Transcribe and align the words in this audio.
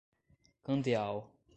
Candeal 0.65 1.29